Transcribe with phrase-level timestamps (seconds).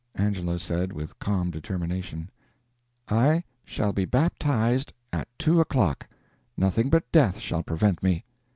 [0.15, 2.31] Angelo said, with calm determination:
[3.07, 6.07] "I shall be baptized at two o'clock.
[6.57, 8.25] Nothing but death shall prevent me."